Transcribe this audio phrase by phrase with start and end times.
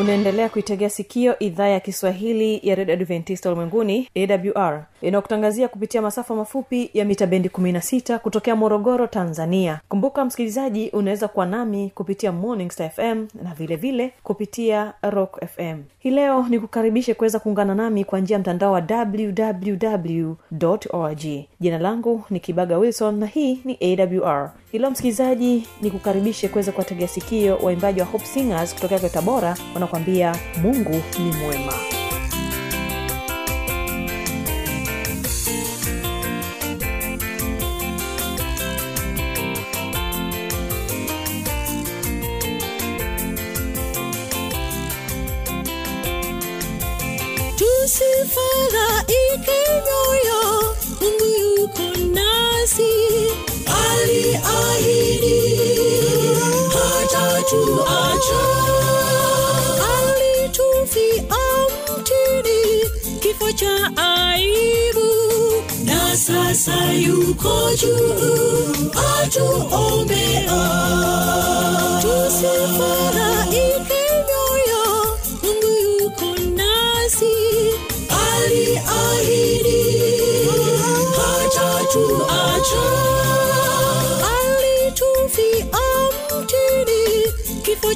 [0.00, 6.90] unaendelea kuitegea sikio idhaa ya kiswahili ya redio adventista ulimwenguni awr inayokutangazia kupitia masafa mafupi
[6.94, 9.80] ya mita bendi 16 kutokea morogoro tanzania.
[9.88, 15.82] Kumbuka msikilizaji unaweza kuwa nami kupitia morning star fm na vile vile kupitia rock fm
[15.98, 20.32] hii leo ni kukaribishe kuweza kuungana nami kwa njia ya mtandao wa www
[20.90, 21.24] org.
[21.60, 23.78] Jina langu ni kibaga wilson na hii ni
[24.22, 29.56] awr hilo msikilizaji ni kukaribishe kuweza kuwategea sikio waimbaji wa hope singers kutokea kwa tabora
[29.74, 31.72] wanakuambia mungu ni mwema.
[48.26, 52.92] Tusifadhaike moyo mungu nasi
[53.90, 55.40] aliahidi
[56.74, 58.42] hatatuacha
[59.98, 61.24] alitufia
[61.98, 62.60] mtini
[63.20, 65.10] kifo cha aibu
[65.84, 68.14] na sasa yuko juu.
[69.22, 70.58] Atuombea.
[72.02, 74.84] Tusifadhaike moyo
[75.42, 77.34] mungu yuko nasi.
[78.34, 79.82] Aliahidi
[81.16, 82.86] hatatuacha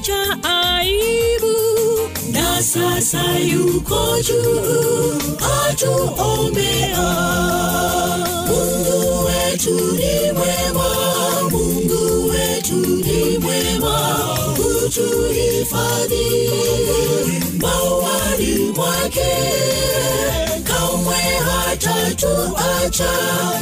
[0.02, 1.56] cha aibu.
[2.32, 5.12] Na sasa yuko juu
[5.68, 7.02] atuombea
[8.48, 10.88] mungu wetu ni mwema
[11.50, 14.16] mungu wetu ni mwema.
[14.56, 16.50] Kutuhifadhi
[17.60, 19.30] mawani mwake
[21.10, 23.10] kamwe hatatuacha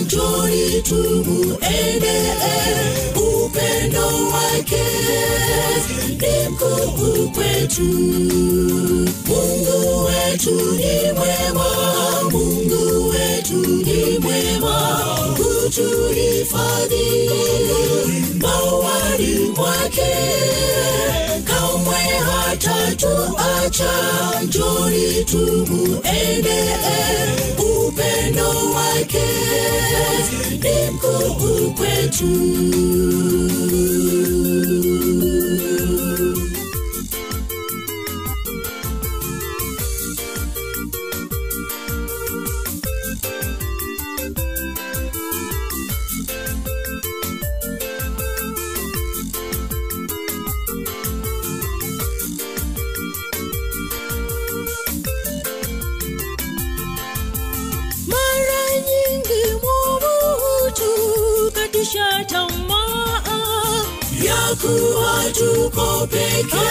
[0.00, 2.32] njoni tumuende
[3.16, 4.84] upendo wake
[6.18, 6.48] ni
[7.34, 7.82] kwetu.
[9.26, 11.66] Mungu wetu ni mwema.
[12.30, 14.98] Mungu wetu ni mwema
[15.68, 17.30] kutuhifadhi
[18.40, 20.14] mauani mwake
[21.44, 21.94] kamwe
[22.26, 23.90] hatatuacha.
[24.44, 26.76] Njoni tumuende
[27.58, 29.22] upendo wake
[30.62, 32.28] ni mkuu kwetu
[65.78, 66.68] tuko peke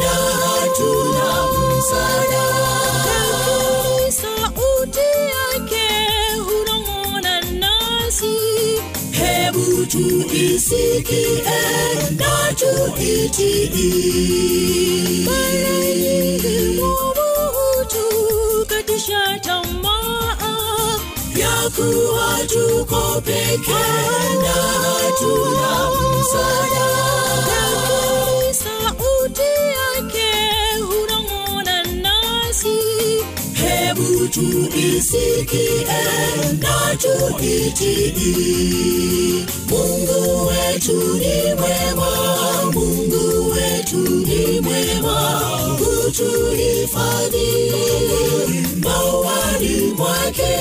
[0.00, 2.44] na hatuna msaada.
[3.06, 5.86] Lakini sauti yake
[6.46, 8.36] hunong'ona nasi.
[9.10, 11.42] Hebu tuisikie
[12.18, 13.68] na tuitii
[15.24, 20.36] mara nyingi mwovu katisha tamaa.
[21.36, 23.82] Ya kuwa tuko peke
[24.42, 25.90] na hatuna
[26.20, 26.90] msaada
[34.40, 35.84] tuisikie
[36.60, 38.14] na tuitii
[39.68, 42.10] mungu wetu ni mwema
[42.72, 45.40] mungu wetu ni mwema
[45.78, 47.72] kutuhifadhi
[48.82, 50.56] mawani mwake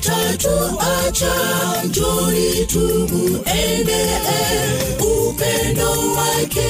[0.00, 1.32] hatatuacha
[1.84, 4.06] njoni tumuende
[5.00, 6.66] upendo wake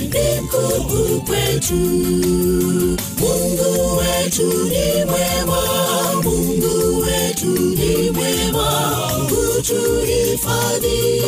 [0.00, 1.74] ni mkuu kwetu.
[3.18, 5.62] Mungu wetu ni mwema,
[6.22, 11.22] Mungu wetu ni mwema, kutuhifadhi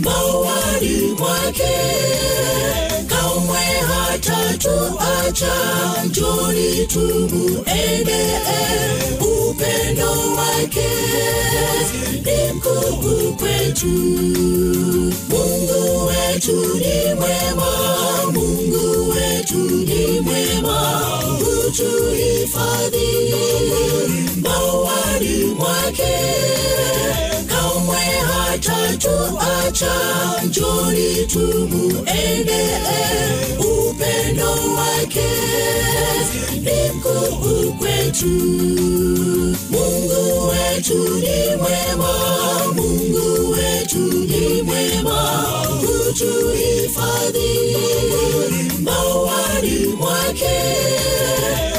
[0.00, 1.76] mawani mwake,
[3.06, 3.58] kamwe
[3.88, 5.54] hatatuacha.
[6.06, 8.38] Njoni tumuendee,
[9.20, 9.27] upendo
[10.62, 10.88] wake
[12.24, 13.86] ni mkuu kwetu.
[15.28, 17.70] Mungu wetu ni mwema,
[18.32, 21.00] Mungu wetu ni mwema,
[21.38, 23.34] hutuhifadhi
[24.42, 26.18] mawani mwake,
[28.58, 29.92] hatatuacha.
[30.44, 32.66] Njoni tumuende,
[33.58, 35.28] upendo wake
[36.62, 37.38] ni mkuu.
[39.70, 42.12] Mungu wetu ni mwema,
[42.74, 45.44] Mungu wetu ni mwema,
[45.80, 47.76] hutuhifadhi
[48.80, 50.60] mawani mwake,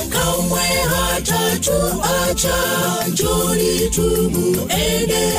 [0.10, 2.56] kamwe hatatuacha.
[3.08, 5.34] Njoni tumuende,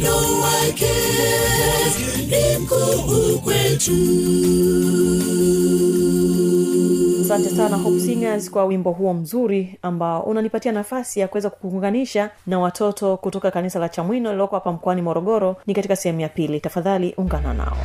[0.00, 0.92] wake
[2.28, 3.92] ni mkuu kwetu.
[7.24, 12.58] asante sana Hope Singers kwa wimbo huo mzuri ambao unanipatia nafasi ya kuweza kukuunganisha na
[12.58, 15.56] watoto kutoka kanisa la chamwino lililoko hapa mkoani morogoro.
[15.66, 16.60] Ni katika sehemu ya pili.
[16.60, 17.76] Tafadhali ungana nao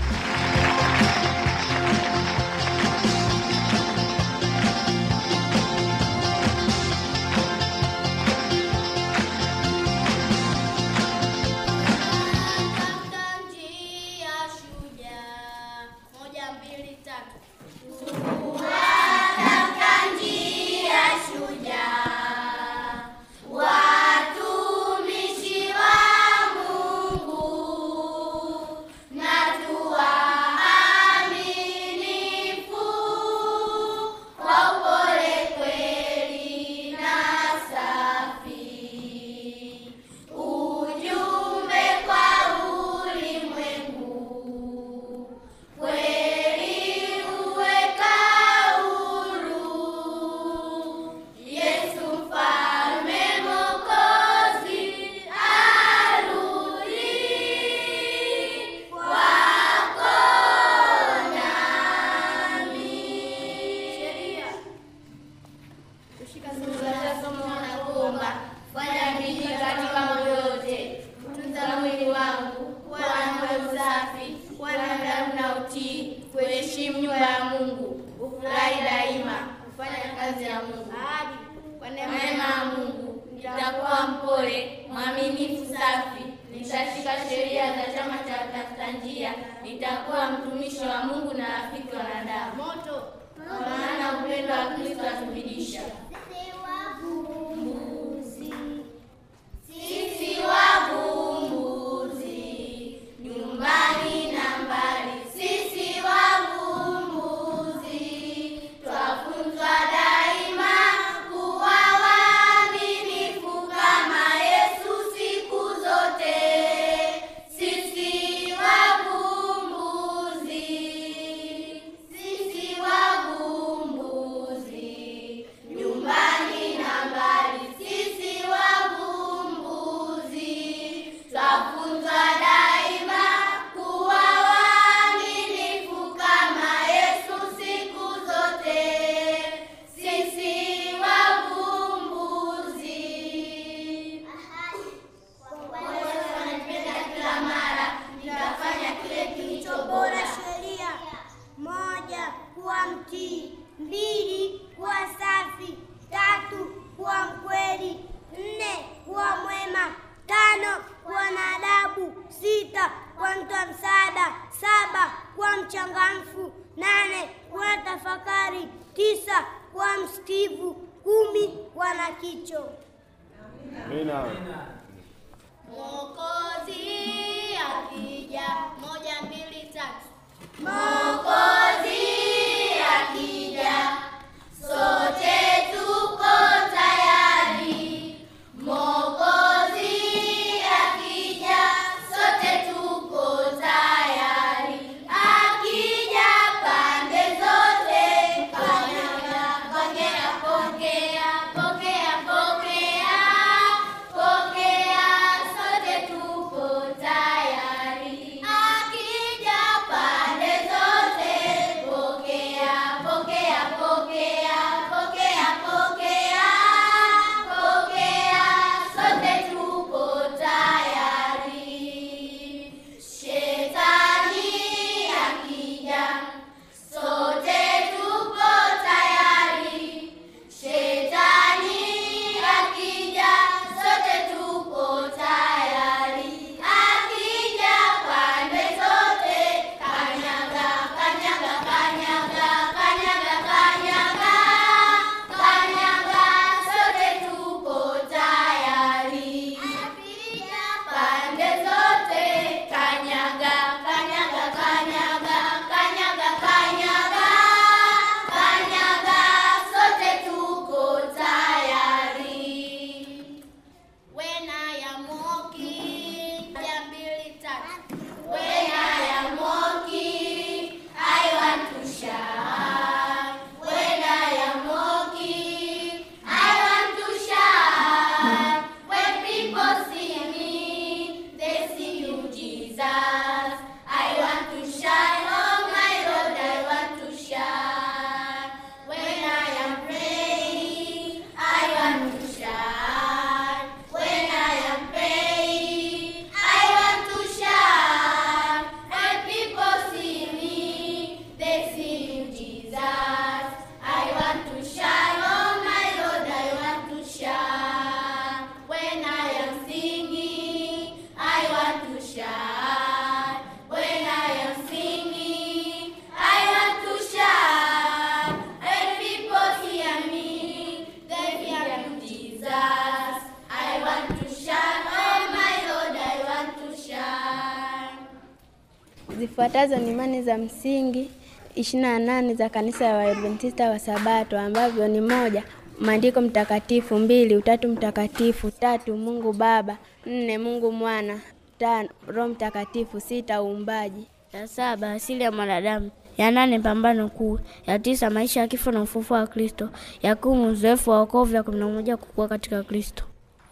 [329.48, 331.10] Zifuatazo ni imani za msingi
[331.56, 335.44] ishirini na nane za kanisa ya Waadventista wa Sabato ambavyo ni moja,
[335.80, 341.20] maandiko mtakatifu; mbili, utatu mtakatifu; tatu, Mungu Baba; nne, Mungu Mwana;
[341.60, 344.08] tano, Roho Mtakatifu; sita, uumbaji.
[344.34, 345.92] Ya saba asili ya mwanadamu.
[346.18, 347.39] Ya nane pambano kuu.
[347.68, 349.70] Ya tisa maisha ya kifo na ufufuo wa Kristo.
[350.01, 351.36] Ya kumi uzoefu wa wokovu.
[351.36, 353.04] Ya kumi na moja kukua katika Kristo.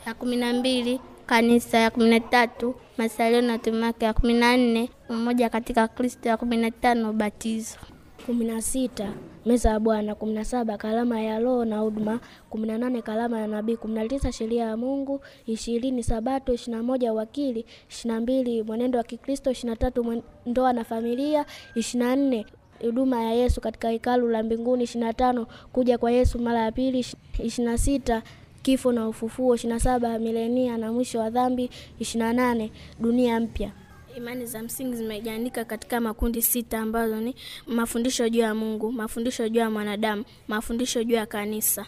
[0.08, 1.78] Ya kumi na mbili kanisa.
[1.78, 4.06] Ya kumi na tatu masalio na tumake.
[4.06, 6.30] Ya kumi na nne umoja katika Kristo.
[6.30, 7.78] Ya kumi na tano ubatizo.
[8.26, 9.14] kumi na sita
[9.46, 10.16] meza ya Bwana.
[10.16, 12.20] kumi na saba kalama ya Roho na huduma.
[12.50, 13.76] kumi na nane karama ya nabii.
[13.78, 15.22] kumi na tisa sheria ya Mungu.
[15.48, 16.54] ishirini Sabato.
[16.54, 17.66] ishirini na moja wakili.
[17.90, 19.52] ishirini na mbili mwenendo wa Kikristo.
[19.52, 21.46] ishirini na tatu ndoa na familia.
[21.76, 22.46] ishirini na nne
[22.82, 24.84] huduma ya Yesu katika hekalu la mbinguni.
[24.84, 27.00] ishirini na tano kuja kwa Yesu mara ya pili.
[27.00, 28.24] ishirini na sita
[28.66, 29.56] kifo na ufufuo.
[29.56, 31.70] ishirini na saba milenia na mwisho wa dhambi.
[32.00, 33.72] ishirini na nane dunia mpya.
[34.18, 37.36] Imani za msingi zimegawanyika katika makundi sita ambazo ni
[37.68, 41.86] mafundisho juu ya Mungu, mafundisho juu ya mwanadamu, mafundisho juu ya kanisa,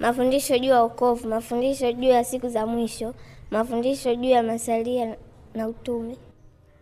[0.00, 3.14] mafundisho juu ya wokovu, mafundisho juu ya siku za mwisho,
[3.50, 5.16] mafundisho juu ya masalia
[5.54, 6.16] na utume.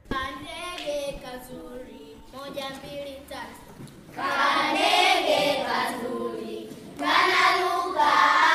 [0.09, 3.85] Kandege kazuri, moja mbili tatu.
[4.17, 8.54] Kandege kazuri kana angani,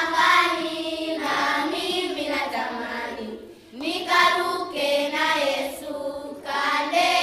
[4.09, 7.18] datu kena esukale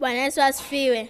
[0.00, 1.08] Bwana Yesu asifiwe.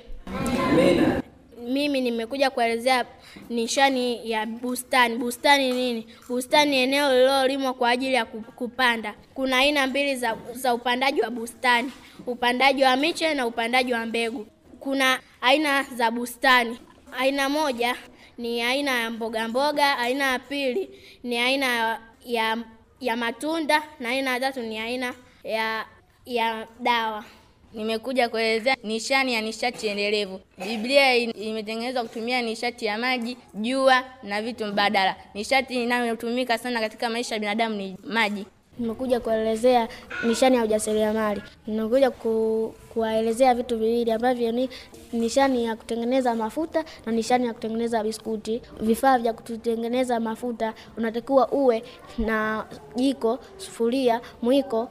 [1.62, 3.04] Mimi nimekuja kuelezea
[3.50, 5.16] nishani ya bustani.
[5.16, 6.06] Bustani nini?
[6.28, 9.14] Bustani ni eneo lililolimwa kwa ajili ya kupanda.
[9.34, 11.92] Kuna aina mbili za, za upandaji wa bustani,
[12.26, 14.46] upandaji wa miche na upandaji wa mbegu.
[14.80, 16.78] Kuna aina za bustani.
[17.18, 17.96] Aina moja
[18.38, 20.90] ni aina ya mboga mboga, aina ya pili
[21.22, 22.58] ni aina ya,
[23.00, 25.86] ya matunda na aina ya tatu ni aina ya,
[26.26, 27.24] ya dawa.
[27.74, 30.40] Nimekuja kuelezea nishani ya nishati endelevu.
[30.58, 35.16] Biblia imetengenezwa kutumia nishati ya maji, jua na vitu mbadala.
[35.34, 38.46] Nishati inayotumika sana katika maisha ya binadamu ni maji.
[38.78, 39.88] Nimekuja kuelezea
[40.26, 41.42] nishani ya ujasiriamali.
[41.66, 44.68] Nimekuja ku, kuwaelezea vitu viwili ambavyo ni
[45.12, 48.62] nishani ya kutengeneza mafuta na nishani ya kutengeneza biskuti.
[48.80, 51.82] Vifaa vya kutengeneza mafuta unatakiwa uwe
[52.18, 54.88] na jiko, sufuria, mwiko,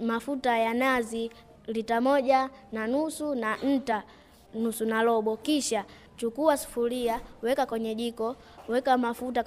[0.00, 1.30] mafuta ya nazi
[1.66, 4.02] lita moja na nusu na nta
[4.54, 5.36] nusu na robo.
[5.36, 5.84] Kisha
[6.16, 8.36] chukua sufuria, weka kwenye jiko,
[8.68, 9.44] weka mafuta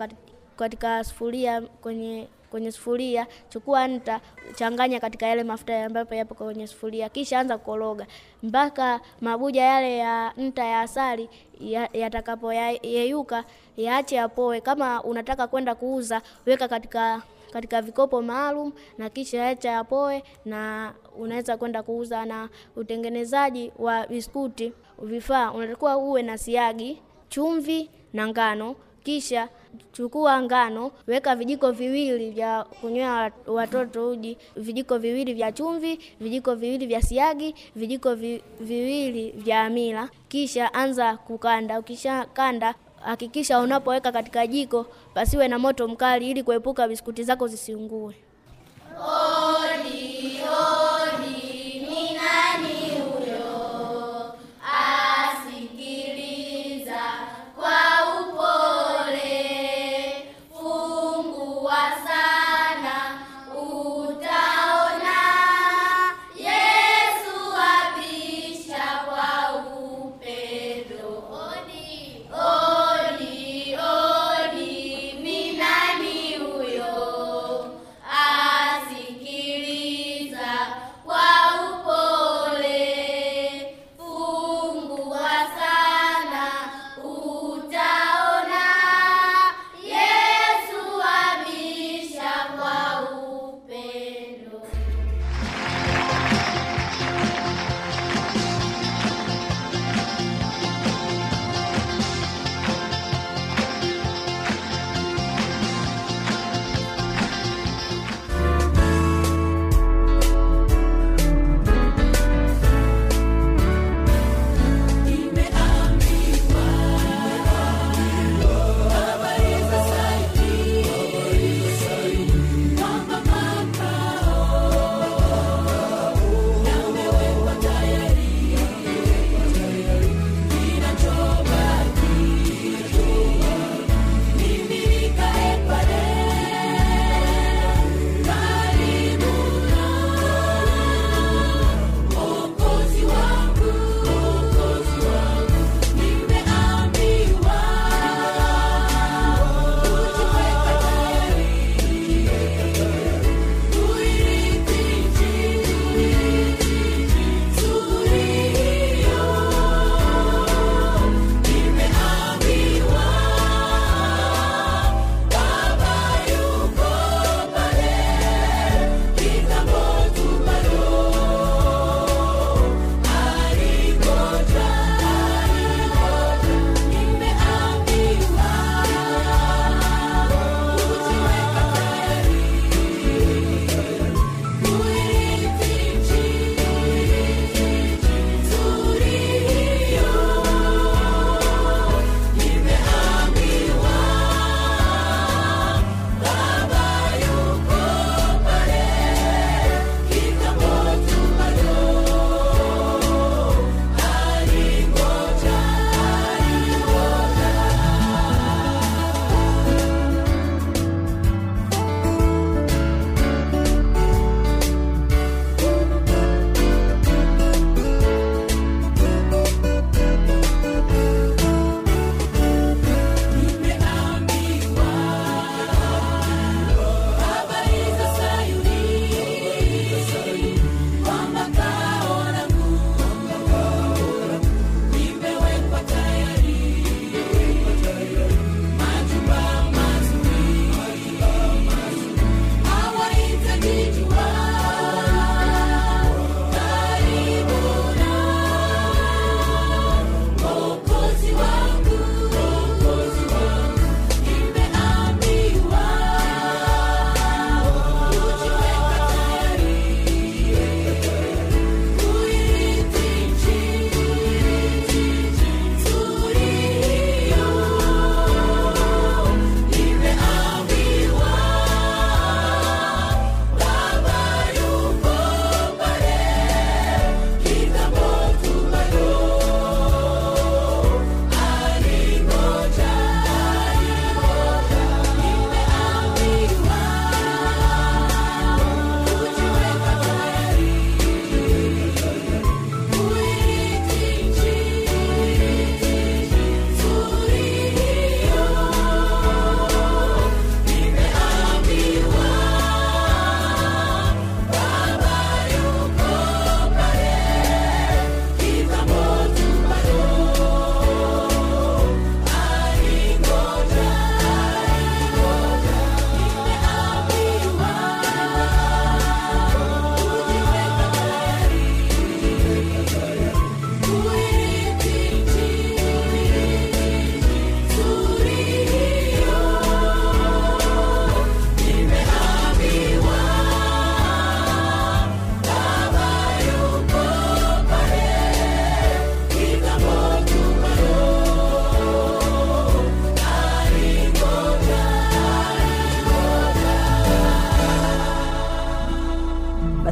[0.55, 4.21] katika sufuria kwenye kwenye sufuria, chukua nta,
[4.55, 8.07] changanya katika yale mafuta ambayo yapo kwenye sufuria, kisha anza kukoroga
[8.43, 11.29] mpaka mabuja yale ya nta ya asali
[11.59, 13.43] ya- yatakapoyeyuka
[13.77, 14.61] yaache yapoe.
[14.61, 17.21] Kama unataka kwenda kuuza, weka katika
[17.55, 22.25] katika vikopo maalum na kisha acha yapoe, na unaweza kwenda kuuza.
[22.25, 28.75] Na utengenezaji wa biskuti, vifaa unatakiwa uwe na siagi, chumvi na ngano.
[29.03, 29.49] Kisha
[29.91, 36.85] chukua ngano, weka vijiko viwili vya kunywea watoto uji, vijiko viwili vya chumvi, vijiko viwili
[36.87, 40.09] vya siagi, vijiko vi, viwili vya amila.
[40.27, 41.79] Kisha anza kukanda.
[41.79, 48.15] Ukisha kanda hakikisha unapoweka katika jiko pasiwe na moto mkali, ili kuepuka biskuti zako zisiungue.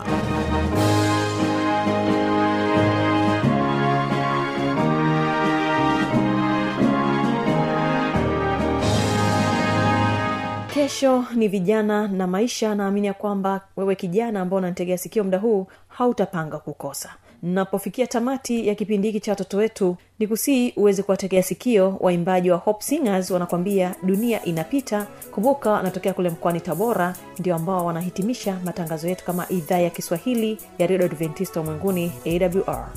[10.75, 12.75] Kesho ni vijana na maisha.
[12.75, 17.15] Naamini ya kwamba wewe kijana ambao unanitegea sikio muda huu hautapanga kukosa
[17.47, 22.57] napofikia tamati ya kipindi hiki cha watoto wetu ni kusii uweze kuwategea sikio waimbaji wa
[22.57, 25.07] hope singers wanakwambia dunia inapita.
[25.31, 30.87] Kumbuka wanatokea kule mkoani tabora ndio ambao wanahitimisha matangazo yetu kama idhaa ya kiswahili ya
[30.87, 32.89] redio adventista ulimwenguni awr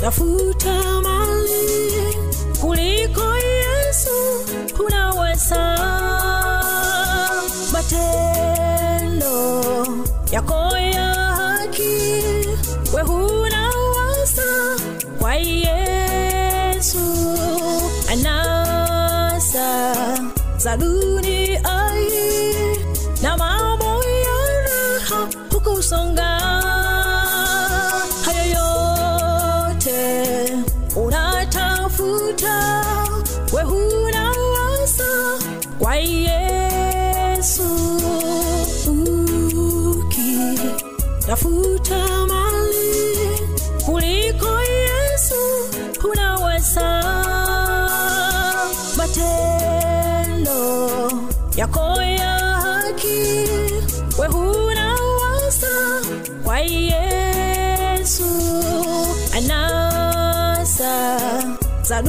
[0.00, 1.17] tafuta mali
[51.58, 53.18] yako ya haki
[54.18, 55.74] we hunawasa
[56.44, 58.24] kwa yesu.
[59.36, 61.18] Anasa
[61.82, 62.02] za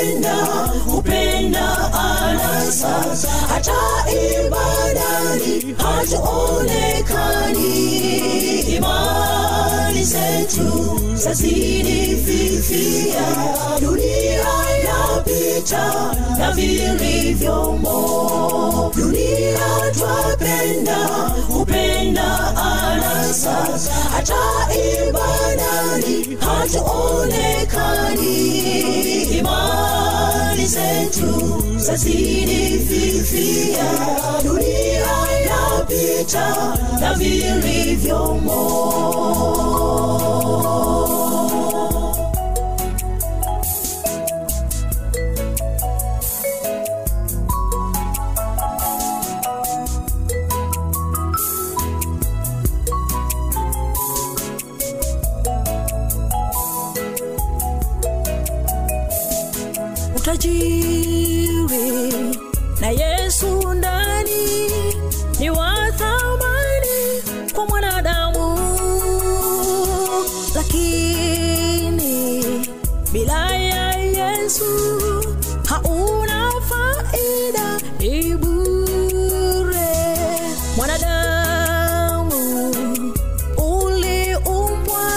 [0.00, 0.36] twapenda
[0.98, 3.04] upenda anasa
[3.48, 3.72] hata
[4.12, 7.70] ibadani hatuonekani.
[8.76, 13.22] Imani zetu zazidi fifia
[13.80, 14.46] dunia
[14.80, 17.96] inapita na vilivyomo.
[18.96, 19.58] Dunia
[19.98, 21.09] twapenda
[23.30, 24.34] anasa hata
[24.74, 28.32] ibadani hatuonekani.
[29.38, 33.84] Imani zetu zazidi fifia
[34.44, 35.06] dunia
[35.42, 37.14] inapita na
[74.38, 74.64] yesu
[75.68, 79.88] hauna faida ibure bure.
[80.76, 82.34] Mwanadamu
[83.58, 85.10] uliumbwa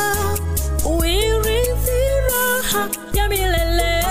[0.86, 4.04] uirithi raha ya milele.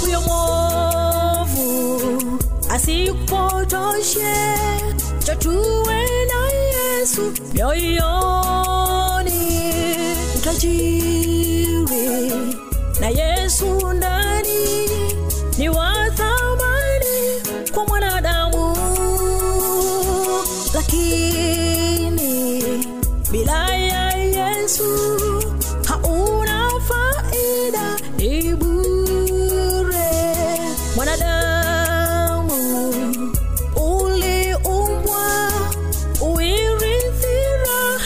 [0.00, 2.38] Huyo mwovu
[2.70, 4.34] asipotoshe
[5.26, 8.00] chotuwe na yesu mioyoni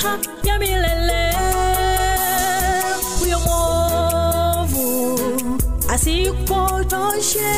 [0.02, 1.34] raha ya milele.
[3.20, 5.20] Huyo mwovu
[5.88, 7.54] asipotoshe.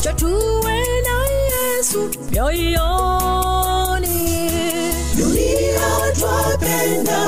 [0.00, 2.86] Chatuwe na yesu mioyoni.
[5.16, 7.20] Dunia twapenda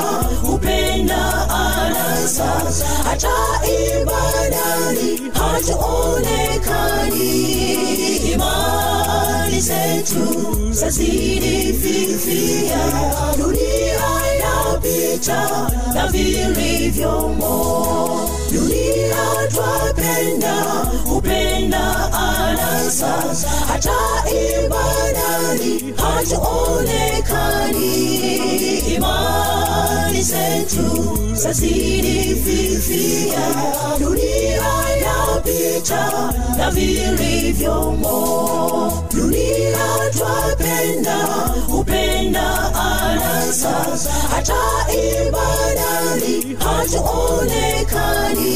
[0.53, 2.45] upenda anasa
[3.03, 3.29] hata
[3.65, 7.33] ibadani hatuonekani.
[8.33, 12.77] Imani zetu zazidi fifia.
[13.37, 14.18] Dunia
[15.09, 17.49] inapita na vilivyomo.
[18.51, 19.15] Dunia
[19.53, 20.85] twapenda
[21.17, 23.23] upenda anasa
[23.67, 23.91] hata
[24.31, 27.89] ibadani hatuonekani.
[28.95, 33.39] Imani zetu zazidi fifia
[33.99, 34.63] dunia
[34.97, 38.17] inapita na vilivyomo.
[39.13, 41.48] Dunia twapenda
[44.31, 44.55] hata
[44.93, 48.49] ibadani hatuonekani.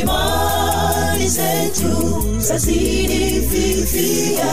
[0.00, 4.44] Imani zetu zazidi fifia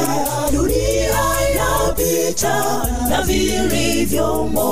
[0.51, 1.19] dunia
[1.53, 4.69] inapita na vilivyomo